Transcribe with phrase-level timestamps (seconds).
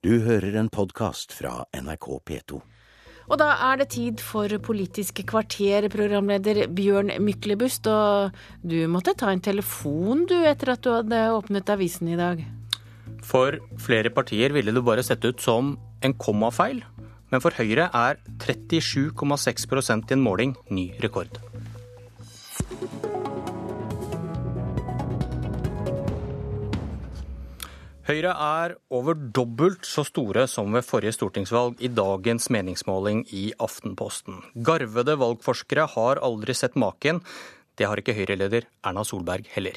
[0.00, 2.58] Du hører en podkast fra NRK P2.
[3.28, 7.84] Og da er det tid for Politisk kvarter, programleder Bjørn Myklebust.
[7.84, 8.32] Og
[8.64, 12.40] du måtte ta en telefon du etter at du hadde åpnet avisen i dag.
[13.20, 16.80] For flere partier ville du bare sett ut som en kommafeil.
[17.28, 21.36] Men for Høyre er 37,6% i en måling ny rekord.
[28.08, 34.38] Høyre er over dobbelt så store som ved forrige stortingsvalg i dagens meningsmåling i Aftenposten.
[34.56, 37.20] Garvede valgforskere har aldri sett maken.
[37.76, 39.76] Det har ikke Høyre-leder Erna Solberg heller.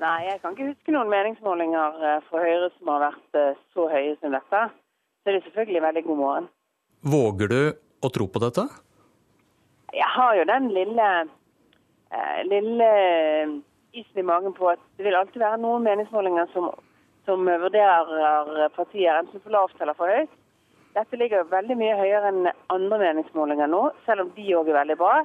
[0.00, 3.88] Nei, jeg kan ikke huske noen meningsmålinger eh, fra Høyre som har vært eh, så
[3.92, 4.64] høye som dette.
[5.20, 6.50] Så det er selvfølgelig veldig god morgen.
[7.04, 7.62] Våger du
[8.00, 8.64] å tro på dette?
[9.92, 11.08] Jeg har jo den lille,
[12.16, 12.92] eh, lille
[13.92, 16.72] isen i magen på at det vil alltid være noen meningsmålinger som
[17.30, 20.32] som vurderer partier enten for lavt eller for høyt.
[20.96, 24.98] Dette ligger veldig mye høyere enn andre meningsmålinger nå, selv om de òg er veldig
[24.98, 25.20] bra.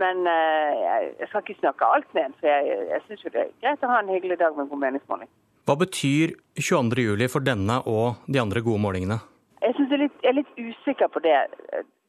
[0.00, 0.80] Men eh,
[1.20, 4.00] jeg skal ikke snakke alt ned, for jeg, jeg syns det er greit å ha
[4.02, 5.30] en hyggelig dag med en god meningsmåling.
[5.68, 9.20] Hva betyr 22.07 for denne og de andre gode målingene?
[9.60, 11.36] Jeg synes jeg, jeg er litt usikker på det.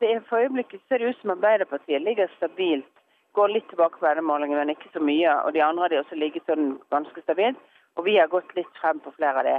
[0.02, 2.90] det er for øyeblikket ser det ut som Arbeiderpartiet ligger stabilt.
[3.38, 5.36] Går litt tilbake på denne målingen, men ikke så mye.
[5.46, 7.60] Og de andre har de også ligget sånn ganske stabilt.
[7.98, 9.58] Og vi har gått litt frem på flere av det.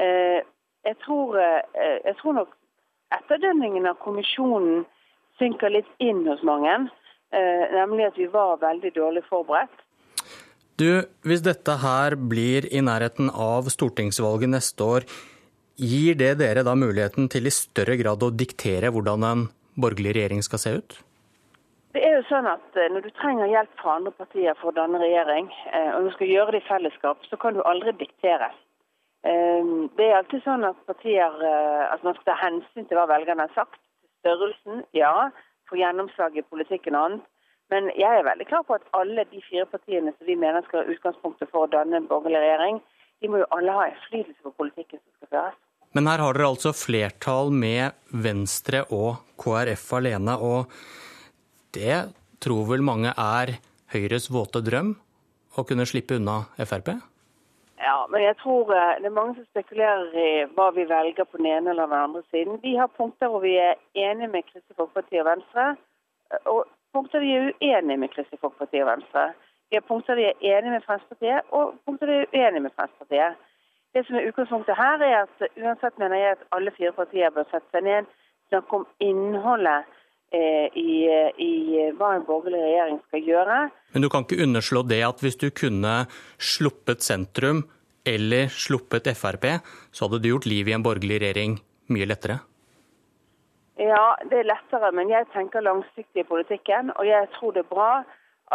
[0.00, 0.38] Eh,
[0.86, 2.54] jeg tror, eh, jeg tror nok
[3.14, 4.86] etterdønningen av kommisjonen
[5.38, 6.88] synker litt inn hos mange.
[7.32, 9.84] Eh, nemlig at vi var veldig dårlig forberedt.
[10.78, 15.06] Du, Hvis dette her blir i nærheten av stortingsvalget neste år,
[15.76, 19.44] gir det dere da muligheten til i større grad å diktere hvordan en
[19.78, 20.98] borgerlig regjering skal se ut?
[21.98, 24.76] Det er jo sånn at eh, Når du trenger hjelp fra andre partier for å
[24.76, 28.52] danne regjering, eh, og du skal gjøre det i fellesskap, så kan du aldri diktere.
[29.26, 33.48] Eh, det er alltid sånn at partier altså Man skal ta hensyn til hva velgerne
[33.48, 33.80] har sagt.
[34.20, 35.10] Størrelsen, ja.
[35.66, 37.26] Få gjennomslag i politikken og annet.
[37.74, 40.84] Men jeg er veldig klar på at alle de fire partiene som vi mener skal
[40.84, 42.78] ha utgangspunktet for å danne en borgerlig regjering,
[43.18, 45.58] de må jo alle ha innflytelse på politikken som skal føres.
[45.98, 50.38] Men her har dere altså flertall med Venstre og KrF alene.
[50.38, 50.70] og
[51.74, 51.96] det
[52.40, 53.58] tror vel mange er
[53.92, 54.94] Høyres våte drøm?
[55.58, 56.92] Å kunne slippe unna Frp?
[57.78, 61.40] Ja, men jeg tror eh, det er mange som spekulerer i hva vi velger på
[61.40, 62.60] den ene eller den andre siden.
[62.62, 65.66] Vi har punkter hvor vi er enige med Kristelig Folkeparti og Venstre,
[66.32, 66.64] eh, og
[66.96, 69.26] punkter vi er uenige med Kristelig Folkeparti og Venstre.
[69.68, 73.44] Vi har punkter vi er enige med Fremskrittspartiet, og punkter vi er uenige med Fremskrittspartiet.
[73.94, 77.46] Det som er utgangspunktet her, er at uansett mener jeg at alle fire partier bør
[77.50, 78.10] sette seg ned,
[78.48, 79.97] snakke om innholdet Eh,
[80.28, 81.06] i,
[81.40, 81.52] i,
[81.96, 83.58] hva en borgerlig regjering skal gjøre.
[83.94, 85.94] Men du kan ikke underslå det at hvis du kunne
[86.36, 87.62] sluppet sentrum
[88.08, 89.46] eller sluppet Frp,
[89.92, 91.58] så hadde du gjort livet i en borgerlig regjering
[91.92, 92.38] mye lettere?
[93.78, 96.90] Ja, det er lettere, men jeg tenker langsiktig i politikken.
[96.98, 97.90] Og jeg tror det er bra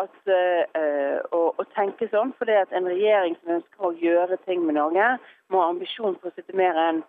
[0.01, 2.33] at, uh, å, å, tenke sånn.
[2.37, 5.13] For det at en regjering som ønsker å gjøre ting med Norge,
[5.53, 7.03] må ha ambisjon for å sitte mer enn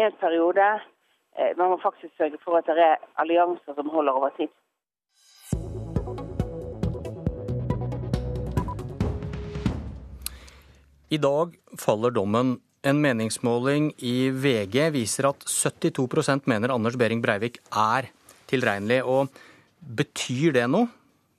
[0.00, 0.66] én en periode.
[1.38, 4.50] Eh, man må faktisk sørge for at det er allianser som holder over tid.
[11.10, 12.58] I dag faller dommen.
[12.86, 18.08] En meningsmåling i VG viser at 72% mener Anders Behring Breivik er
[18.48, 19.02] tilregnelig.
[19.04, 19.28] Og
[19.80, 20.88] betyr det noe?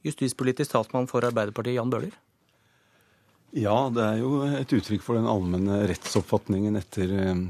[0.05, 2.13] Justispolitisk talsmann for Arbeiderpartiet, Jan Bøhler?
[3.57, 7.41] Ja, det er jo et uttrykk for den allmenne rettsoppfatningen etter eh,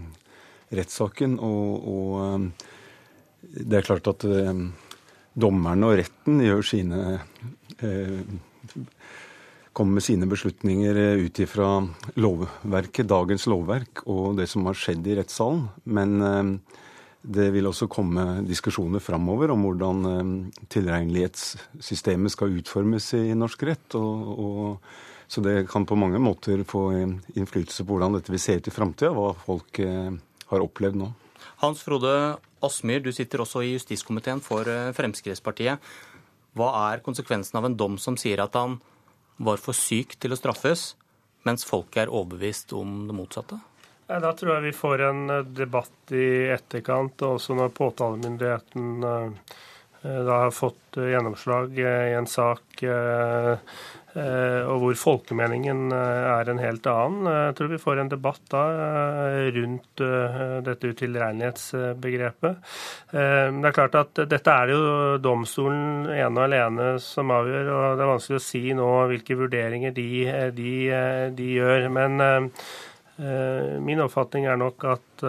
[0.75, 1.37] rettssaken.
[1.39, 2.47] Og, og, um,
[3.41, 4.69] det er klart at um,
[5.33, 7.01] dommerne og retten gjør sine
[7.79, 8.19] eh,
[9.71, 11.69] kommer med sine beslutninger eh, ut ifra
[12.19, 15.67] lovverket, dagens lovverk og det som har skjedd i rettssalen.
[15.87, 16.55] Men um,
[17.21, 19.99] det vil også komme diskusjoner framover om hvordan
[20.73, 23.97] tilregnelighetssystemet skal utformes i norsk rett.
[23.99, 24.89] Og, og,
[25.29, 28.73] så det kan på mange måter få innflytelse på hvordan dette vil se ut i
[28.73, 29.79] framtida, hva folk
[30.51, 31.11] har opplevd nå.
[31.61, 32.13] Hans Frode
[32.61, 35.81] Asmyr, du sitter også i justiskomiteen for eh, Fremskrittspartiet.
[36.57, 38.79] Hva er konsekvensen av en dom som sier at han
[39.41, 40.91] var for syk til å straffes,
[41.47, 43.57] mens folket er overbevist om det motsatte?
[44.11, 49.57] Da tror jeg vi får en eh, debatt i etterkant, også når påtalemyndigheten eh,
[50.01, 51.85] da har fått gjennomslag i
[52.17, 52.81] en sak
[54.67, 57.29] og hvor folkemeningen eh, er en helt annen.
[57.29, 58.63] Eh, jeg tror vi får en debatt da
[59.55, 60.03] rundt
[60.65, 62.71] dette utilregnelighetsbegrepet.
[63.11, 67.97] Det er klart at dette er det jo domstolen ene og alene som avgjør, og
[67.97, 70.07] det er vanskelig å si nå hvilke vurderinger de,
[70.57, 70.73] de,
[71.37, 71.89] de gjør.
[71.93, 72.25] Men
[73.85, 75.23] Min oppfatning er nok at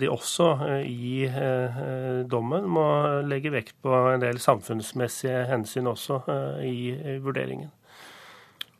[0.00, 0.46] de også
[0.80, 1.26] i
[2.30, 2.86] dommen må
[3.28, 6.22] legge vekt på en del samfunnsmessige hensyn også
[6.64, 7.75] i vurderingen.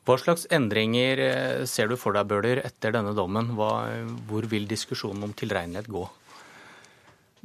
[0.06, 1.20] Hva slags endringer
[1.66, 3.56] ser du for deg, Bøhler, etter denne dommen?
[3.58, 3.70] Hva,
[4.28, 6.04] hvor vil diskusjonen om tilregnelighet gå?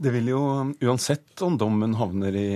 [0.02, 0.44] Det vil jo,
[0.86, 2.48] uansett om dommen havner i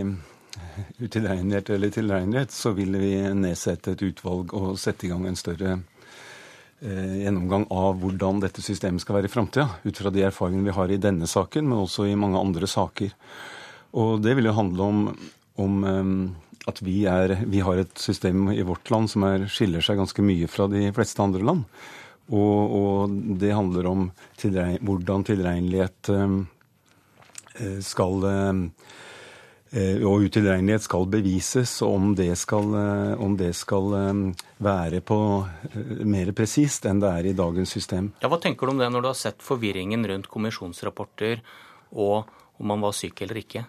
[0.97, 5.75] utilregnelighet eller tilregnelighet, så vil vi nedsette et utvalg og sette i gang en større
[5.75, 9.67] eh, gjennomgang av hvordan dette systemet skal være i framtida.
[9.83, 13.13] Ut fra de erfaringene vi har i denne saken, men også i mange andre saker.
[13.99, 15.05] Og det vil jo handle om,
[15.61, 16.03] om eh,
[16.65, 20.25] at vi, er, vi, har et system i vårt land som er, skiller seg ganske
[20.25, 21.65] mye fra de fleste andre land.
[22.33, 24.07] Og, og det handler om
[24.41, 28.61] tilregn, hvordan tilregnelighet eh, skal eh,
[29.75, 33.91] og utilregnelighet skal bevises, og om det skal, eh, om det skal
[34.63, 35.19] være på
[36.07, 38.09] mer presist enn det er i dagens system.
[38.23, 41.43] Ja, Hva tenker du om det når du har sett forvirringen rundt kommisjonsrapporter
[41.93, 42.25] og
[42.55, 43.67] om man var syk eller ikke?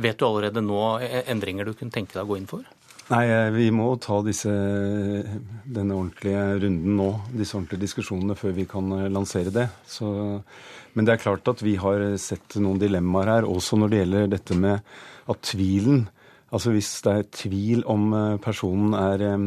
[0.00, 0.82] Vet du allerede nå
[1.28, 2.64] endringer du kunne tenke deg å gå inn for?
[3.10, 8.86] Nei, vi må ta disse, denne ordentlige runden nå, disse ordentlige diskusjonene, før vi kan
[9.10, 9.66] lansere det.
[9.90, 10.12] Så
[10.94, 14.32] men det er klart at vi har sett noen dilemmaer her, også når det gjelder
[14.32, 14.80] dette med
[15.30, 16.08] at tvilen
[16.50, 19.42] Altså hvis det er tvil om eh, personen er eh,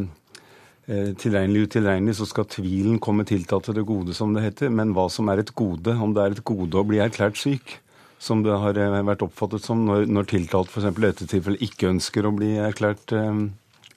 [0.88, 4.72] eh, tilregnelig utilregnelig, så skal tvilen komme tiltatt til det gode, som det heter.
[4.72, 7.76] Men hva som er et gode, om det er et gode å bli erklært syk,
[8.22, 10.88] som det har vært oppfattet som når, når tiltalt f.eks.
[10.90, 13.48] i dette tilfellet ikke ønsker å bli erklært um,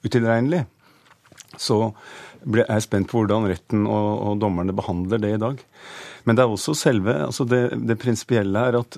[0.05, 0.65] utilregnelig,
[1.57, 1.91] så
[2.47, 5.63] er jeg spent på hvordan retten og, og dommerne behandler det i dag.
[6.27, 8.97] Men det er også selve altså Det, det prinsipielle er at,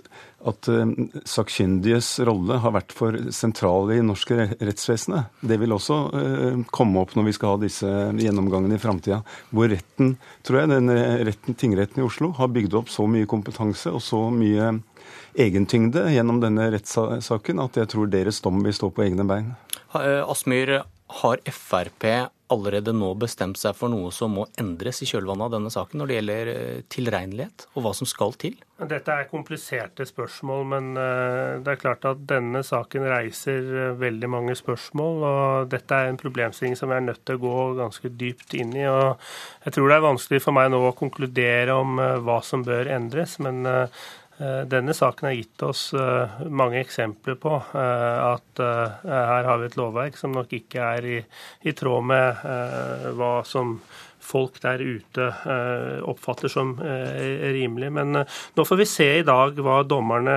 [0.50, 0.90] at uh,
[1.30, 5.30] sakkyndiges rolle har vært for sentral i norske rettsvesenet.
[5.46, 9.22] Det vil også uh, komme opp når vi skal ha disse gjennomgangene i framtida.
[9.54, 10.16] Hvor retten,
[10.48, 10.94] tror jeg, den
[11.30, 14.74] retten, tingretten i Oslo har bygd opp så mye kompetanse og så mye
[15.40, 19.54] egentyngde gjennom denne rettssaken at jeg tror deres dom vil stå på egne bein.
[19.98, 22.06] Eh, Asmyr, har Frp
[22.50, 26.10] allerede nå bestemt seg for noe som må endres i kjølvannet av denne saken når
[26.10, 28.56] det gjelder eh, tilregnelighet, og hva som skal til?
[28.90, 34.58] Dette er kompliserte spørsmål, men eh, det er klart at denne saken reiser veldig mange
[34.58, 35.26] spørsmål.
[35.30, 38.74] og Dette er en problemstilling som vi er nødt til å gå ganske dypt inn
[38.78, 38.86] i.
[38.90, 39.18] og
[39.66, 43.38] Jeg tror det er vanskelig for meg nå å konkludere om hva som bør endres.
[43.42, 43.62] men
[44.40, 48.62] denne saken har gitt oss eh, mange eksempler på eh, at
[49.04, 51.18] her har vi et lovverk som nok ikke er i,
[51.68, 52.46] i tråd med
[53.20, 53.78] hva som
[54.30, 55.26] folk der ute
[56.06, 57.88] oppfatter som rimelig.
[57.96, 60.36] Men nå får vi se i dag hva dommerne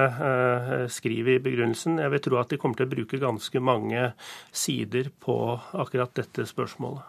[0.93, 1.99] skriver i begrunnelsen.
[2.01, 4.07] Jeg vil tro at de kommer til å bruke ganske mange
[4.55, 5.37] sider på
[5.83, 7.03] akkurat dette spørsmålet.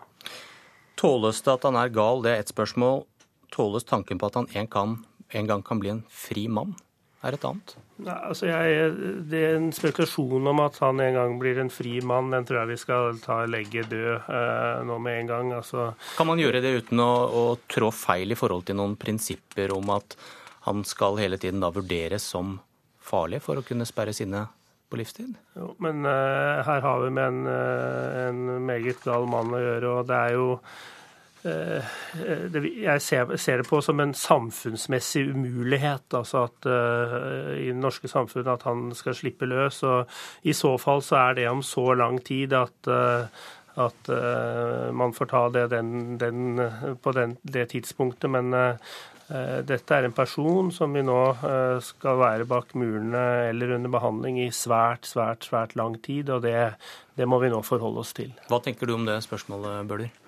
[1.00, 3.04] Tåles det at han er gal, det er ett spørsmål.
[3.54, 4.98] Tåles tanken på at han en, kan,
[5.34, 6.76] en gang kan bli en fri mann?
[7.24, 7.74] er et annet?
[8.04, 8.88] Nei, altså jeg,
[9.32, 12.64] det er En spekulasjon om at han en gang blir en fri mann, den tror
[12.64, 15.54] jeg vi skal ta legge død eh, nå med en gang.
[15.60, 15.92] Altså.
[16.18, 19.94] Kan man gjøre det uten å, å, trå feil i forhold til noen prinsipper om
[19.96, 20.18] at
[20.68, 22.58] han skal hele tiden da vurderes som
[23.04, 24.46] farlig for å kunne sperre inne
[24.92, 25.32] på livstid?
[25.60, 29.96] Jo, men eh, her har vi med en, eh, en meget gal mann å gjøre,
[30.00, 30.50] og det er jo
[31.44, 36.14] jeg ser det på som en samfunnsmessig umulighet.
[36.14, 39.84] altså at uh, I det norske samfunnet at han skal slippe løs.
[39.84, 40.08] og
[40.44, 42.90] I så fall så er det om så lang tid at,
[43.76, 44.12] at
[44.94, 46.62] man får ta det den, den,
[47.02, 48.30] på den, det tidspunktet.
[48.30, 48.54] Men
[49.68, 51.20] dette er en person som vi nå
[51.82, 56.30] skal være bak murene eller under behandling i svært, svært, svært lang tid.
[56.30, 56.76] Og det,
[57.18, 58.32] det må vi nå forholde oss til.
[58.48, 60.23] Hva tenker du om det spørsmålet, Bøhler?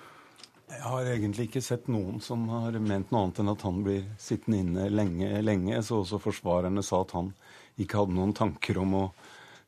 [0.65, 4.05] Jeg har egentlig ikke sett noen som har ment noe annet enn at han blir
[4.21, 5.81] sittende inne lenge, lenge.
[5.85, 7.31] Så også forsvarerne sa at han
[7.81, 9.03] ikke hadde noen tanker om å,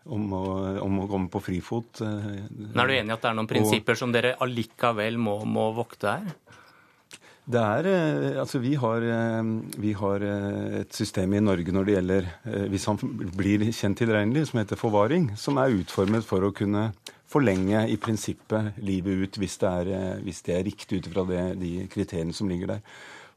[0.09, 0.43] om å,
[0.81, 2.01] om å komme på frifot.
[2.01, 5.39] Men er du enig i at det er noen prinsipper og, som dere allikevel må,
[5.45, 6.35] må vokte her?
[7.47, 9.43] Det er, eh, altså vi har, eh,
[9.79, 12.25] vi har, eh, et system i Norge når det gjelder
[12.69, 12.97] Hvis han
[13.37, 16.91] blir kjent tilregnelig, som heter forvaring, som er utformet for å kunne
[17.27, 21.25] forlenge i prinsippet livet ut hvis det er, eh, hvis det er riktig ut fra
[21.55, 22.81] de kriteriene som ligger der.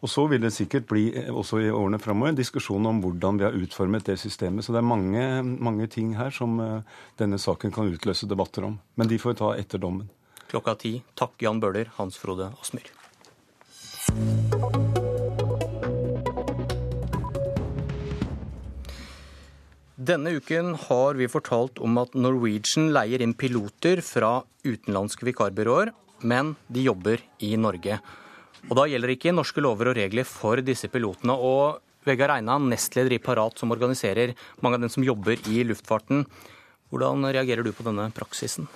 [0.01, 3.39] Og Så vil det sikkert bli eh, også i årene framover en diskusjon om hvordan
[3.39, 4.65] vi har utformet det systemet.
[4.65, 6.81] Så det er mange, mange ting her som eh,
[7.19, 8.79] denne saken kan utløse debatter om.
[8.97, 10.09] Men de får vi ta etter dommen.
[10.49, 11.03] Klokka ti.
[11.15, 12.89] Takk Jan Bøhler, Hans Frode Asmyr.
[20.11, 25.93] Denne uken har vi fortalt om at Norwegian leier inn piloter fra utenlandske vikarbyråer,
[26.27, 28.01] men de jobber i Norge.
[28.67, 31.37] Og da gjelder ikke norske lover og regler for disse pilotene.
[31.37, 34.33] Og Vegard Einan, nestleder i Parat, som organiserer
[34.65, 36.25] mange av dem som jobber i luftfarten.
[36.91, 38.67] Hvordan reagerer du på denne praksisen?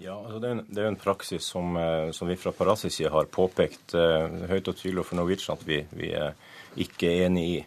[0.00, 2.86] Ja, altså det, er en, det er en praksis som, eh, som vi fra Parats
[2.86, 6.38] side har påpekt uh, høyt og tydelig for Norwegian at vi, vi er
[6.78, 7.60] ikke er enig i.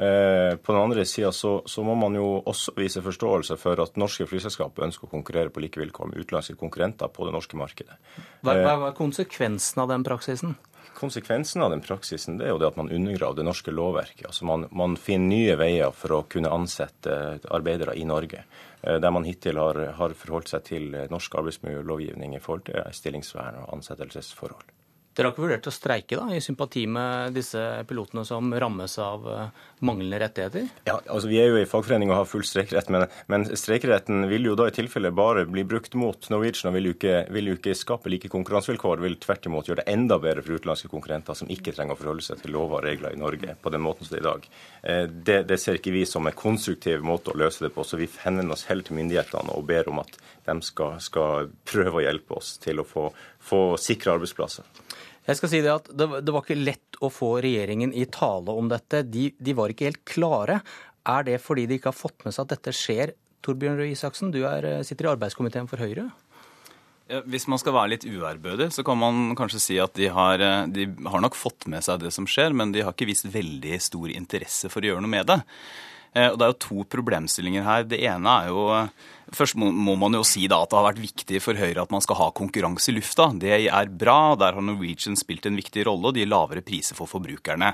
[0.00, 3.98] Uh, på den andre sida så, så, må man jo også vise forståelse for at
[4.00, 7.98] norske flyselskaper ønsker å konkurrere på like vilkår med utenlandske konkurrenter på det norske markedet.
[8.40, 10.56] Hva, hva er konsekvensen av den praksisen?
[10.96, 14.24] Konsekvensen av den praksisen det er jo det at man undergraver det norske lovverket.
[14.30, 17.20] Altså man, man finner nye veier for å kunne ansette
[17.52, 18.46] arbeidere i Norge.
[18.80, 23.66] Eh, der man hittil har, har forholdt seg til norsk arbeidsmiljølovgivning i forhold til stillingsvern
[23.66, 24.79] og ansettelsesforhold.
[25.20, 29.26] Dere har ikke vurdert å streike da, i sympati med disse pilotene som rammes av
[29.28, 30.70] eh, manglende rettigheter?
[30.88, 34.48] Ja, altså Vi er jo i fagforening og har full streikerett, men, men streikeretten vil
[34.48, 37.56] jo da i tilfelle bare bli brukt mot Norwegian og vil jo ikke, vil jo
[37.58, 39.02] ikke skape like konkurransevilkår.
[39.04, 42.24] Vil tvert imot gjøre det enda bedre for utenlandske konkurrenter som ikke trenger å forholde
[42.24, 44.48] seg til lover og regler i Norge på den måten som det er i dag.
[44.80, 48.00] Eh, det, det ser ikke vi som en konstruktiv måte å løse det på, så
[48.00, 50.16] vi henvender oss heller til myndighetene og ber om at
[50.48, 53.10] de skal, skal prøve å hjelpe oss til å få,
[53.52, 54.64] få sikre arbeidsplasser.
[55.28, 58.54] Jeg skal si Det at det, det, var ikke lett å få regjeringen i tale
[58.56, 59.02] om dette.
[59.06, 60.60] De, de, var ikke helt klare.
[61.08, 63.14] Er det fordi de ikke har fått med seg at dette skjer?
[63.44, 66.10] Torbjørn Røe Isaksen, du er, sitter i arbeidskomiteen for Høyre.
[67.26, 70.84] Hvis man skal være litt uærbødig, så kan man kanskje si at de har, de
[70.86, 74.12] har nok fått med seg det som skjer, men de har ikke vist veldig stor
[74.12, 75.40] interesse for å gjøre noe med det.
[76.12, 77.88] Eh, og Det er jo to problemstillinger her.
[77.88, 78.62] Det ene er jo
[79.36, 82.02] Først må, man jo si da at det har vært viktig for Høyre at man
[82.04, 83.28] skal ha konkurranse i lufta.
[83.40, 84.34] Det er bra.
[84.40, 87.72] Der har Norwegian spilt en viktig rolle, og de lavere priser for forbrukerne.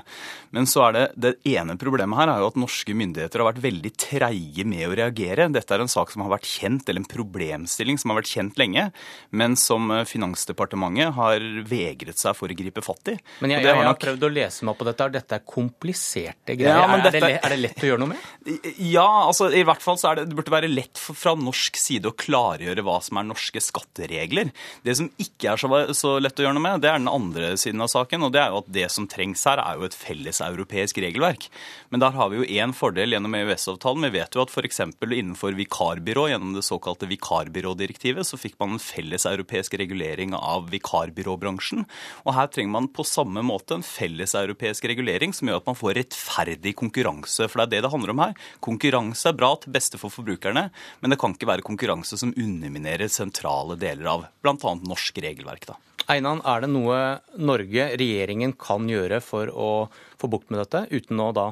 [0.55, 3.63] Men så er det, det ene problemet her er jo at norske myndigheter har vært
[3.65, 5.49] veldig treige med å reagere.
[5.53, 8.61] Dette er en sak som har vært kjent, eller en problemstilling som har vært kjent
[8.61, 8.87] lenge,
[9.31, 13.17] men som eh, Finansdepartementet har vegret seg for å gripe fatt i.
[13.41, 14.01] Men jeg, jeg, jeg har nok...
[14.03, 15.09] prøvd å lese meg på dette.
[15.17, 16.83] Dette er kompliserte greier.
[16.83, 17.21] Ja, er, dette...
[17.21, 18.71] er, det, er, det, lett å gjøre noe med?
[18.87, 21.79] Ja, altså i hvert fall så er det, det burde være lett for, fra norsk
[21.79, 24.51] side å klargjøre hva som er norske skatteregler.
[24.85, 27.83] Det som ikke er så, lett å gjøre noe med, det er den andre siden
[27.83, 28.27] av saken.
[28.27, 31.49] Og det er jo at det som trengs her, er jo et felles europeisk regelverk.
[31.93, 34.07] Men der har vi jo én fordel gjennom EØS-avtalen.
[34.07, 34.81] Vi vet jo at f.eks.
[35.07, 41.85] innenfor vikarbyrå, gjennom det såkalte vikarbyrådirektivet, så fikk man en felles europeisk regulering av vikarbyråbransjen.
[42.25, 45.79] Og her trenger man på samme måte en felles europeisk regulering som gjør at man
[45.79, 47.47] får rettferdig konkurranse.
[47.47, 48.35] For det er det det handler om her.
[48.63, 50.67] Konkurranse er bra til beste for forbrukerne,
[51.01, 54.73] men det kan ikke være konkurranse som underminerer sentrale deler av bl.a.
[54.81, 55.69] norsk regelverk.
[55.69, 55.77] Da.
[56.11, 56.97] Einan, er det noe
[57.39, 59.71] Norge, regjeringen, kan gjøre for å
[60.19, 61.49] få bukt med dette, uten å da,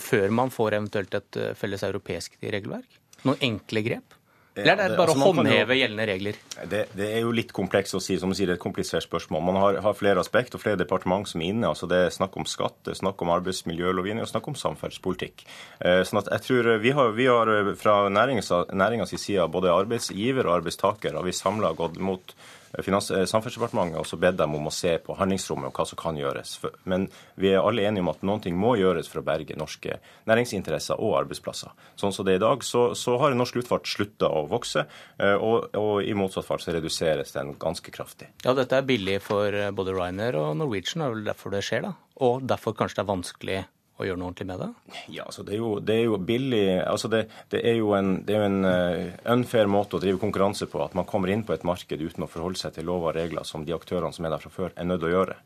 [0.00, 3.00] før man får eventuelt et eh, felles europeisk regelverk?
[3.24, 4.15] Noen enkle grep?
[4.56, 6.38] Eller er det, bare altså, å håndheve jo, gjeldende regler?
[6.72, 8.16] Det, det, er jo litt komplekst å si.
[8.20, 9.44] som du sier, Det er et komplisert spørsmål.
[9.44, 11.68] Man har, har flere aspekt og flere departement som er inne.
[11.68, 15.44] altså Det er snakk om skatt, det er snakk om arbeidsmiljølovgivning og snakk om samferdselspolitikk.
[15.84, 20.60] Eh, sånn at jeg tror Vi har, vi har fra næringens side, både arbeidsgiver og
[20.62, 25.16] arbeidstaker, har vi samla gått mot eh, Samferdselsdepartementet også bedt dem om å se på
[25.18, 26.56] handlingsrommet og hva som kan gjøres.
[26.84, 27.08] Men
[27.40, 31.00] vi er alle enige om at noen ting må gjøres for å berge norske næringsinteresser
[31.02, 31.72] og arbeidsplasser.
[32.00, 34.86] Sånn som det er i dag, så, så har norsk luftfart slutta å vokse,
[35.20, 38.30] eh, og, og, i motsatt fall så reduseres den ganske kraftig.
[38.44, 41.64] Ja, dette er billig for eh, både Ryanair og Norwegian, det er vel derfor det
[41.66, 41.94] skjer, da?
[42.26, 43.62] Og derfor kanskje det er vanskelig
[43.96, 44.68] å gjøre noe ordentlig med det?
[45.14, 47.22] Ja, altså det er jo, det er jo billig altså det,
[47.52, 50.82] det, er jo en, det er jo en uh, unfair måte å drive konkurranse på.
[50.84, 53.48] At man kommer inn på et marked uten å forholde seg til lover og regler
[53.48, 55.38] som de aktørene som er der fra før, er nødt til å gjøre.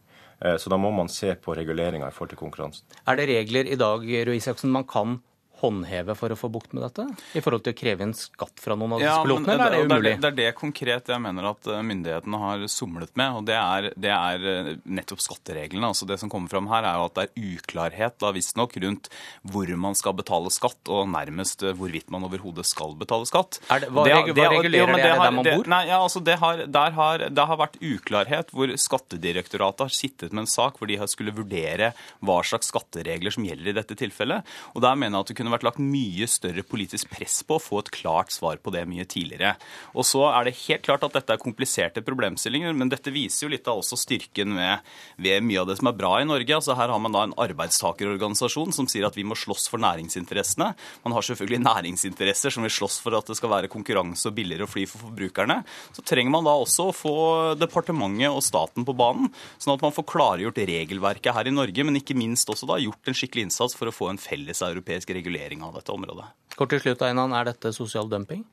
[0.43, 2.87] Uh, så da må man se på reguleringa i forhold til konkurransen.
[3.07, 5.21] Er det regler i dag Røe Isaksen, man kan
[5.61, 7.07] håndheve for å få bukt med dette?
[7.37, 9.83] I forhold til å kreve inn skatt fra noen av ja, pilotene, eller er det
[9.87, 10.15] umulig?
[10.21, 13.89] Det er det konkret jeg mener at eh, myndighetene har somlet med, og det er,
[14.01, 15.91] det er eh, nettopp skattereglene.
[15.93, 19.11] Altså Det som kommer fram her, er at det er uklarhet da visstnok rundt
[19.51, 23.61] hvor man skal betale skatt, og nærmest eh, hvorvidt man overhodet skal betale skatt.
[23.61, 25.05] Det, hva, det, hva regulerer det?
[25.05, 25.71] Er det der man bor?
[25.71, 30.35] Nei, ja, altså det har, der har, det har vært uklarhet hvor Skattedirektoratet har sittet
[30.35, 31.93] med en sak hvor de skulle vurdere
[32.25, 34.47] hva slags skatteregler som gjelder i dette tilfellet.
[34.75, 37.57] Og der mener jeg at det kunne kunne vært lagt mye større politisk press på
[37.57, 39.57] å få et klart svar på det mye tidligere.
[39.99, 43.53] Og så er det helt klart at dette er kompliserte problemstillinger, men dette viser jo
[43.55, 44.87] litt av også styrken ved,
[45.19, 46.55] ved mye av det som er bra i Norge.
[46.55, 50.71] Altså Her har man da en arbeidstakerorganisasjon som sier at vi må slåss for næringsinteressene.
[51.05, 54.69] Man har selvfølgelig næringsinteresser som vil slåss for at det skal være konkurranse og billigere
[54.69, 55.61] å fly for forbrukerne.
[55.97, 57.17] Så trenger man da også å få
[57.59, 61.99] departementet og staten på banen, sånn at man får klargjort regelverket her i Norge, men
[61.99, 65.40] ikke minst også da gjort en skikkelig innsats for å få en felles europeisk regulering
[65.41, 66.25] regulering av dette området.
[66.57, 68.45] Kort til slutt, Einan, er dette sosial dumping?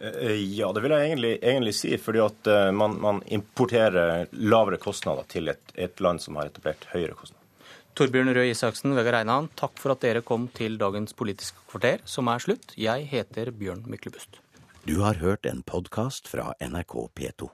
[0.00, 1.96] Eh, ja, det vil jeg egentlig, egentlig si.
[1.98, 6.88] Fordi at eh, man, man importerer lavere kostnader til et, et, land som har etablert
[6.92, 7.44] høyere kostnader.
[7.98, 12.30] Torbjørn Røe Isaksen, Vegard Einan, takk for at dere kom til dagens Politisk kvarter, som
[12.30, 12.76] er slutt.
[12.78, 14.38] Jeg heter Bjørn Myklebust.
[14.86, 17.50] Du har hørt en podkast fra NRK P2.